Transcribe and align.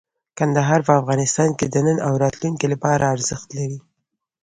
کندهار 0.37 0.79
په 0.87 0.93
افغانستان 1.01 1.49
کې 1.57 1.65
د 1.69 1.75
نن 1.87 1.97
او 2.07 2.13
راتلونکي 2.23 2.65
لپاره 2.73 3.11
ارزښت 3.15 3.47
لري. 3.57 3.79